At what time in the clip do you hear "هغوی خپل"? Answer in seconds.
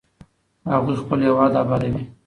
0.71-1.19